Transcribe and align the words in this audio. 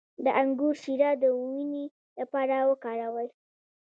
د 0.23 0.25
انګور 0.41 0.75
شیره 0.83 1.11
د 1.21 1.23
وینې 1.39 1.85
لپاره 2.19 2.55
وکاروئ 2.69 3.29